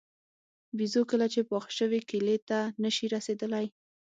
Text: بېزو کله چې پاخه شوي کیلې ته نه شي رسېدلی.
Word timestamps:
بېزو 0.77 1.01
کله 1.11 1.25
چې 1.33 1.47
پاخه 1.49 1.71
شوي 1.79 1.99
کیلې 2.09 2.37
ته 2.49 2.59
نه 2.83 2.89
شي 2.95 3.05
رسېدلی. 3.15 3.65